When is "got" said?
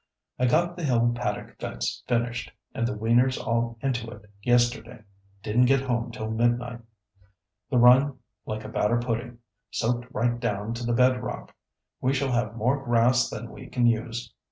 0.47-0.75